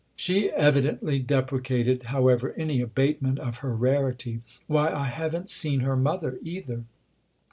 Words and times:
She 0.15 0.49
evidently 0.49 1.19
deprecated, 1.19 2.01
however, 2.05 2.55
any 2.57 2.81
abate 2.81 3.21
ment 3.21 3.37
of 3.37 3.57
her 3.59 3.71
rarity. 3.75 4.41
"Why, 4.65 4.91
I 4.91 5.05
haven't 5.05 5.51
seen 5.51 5.81
her 5.81 5.95
mother, 5.95 6.39
either." 6.41 6.85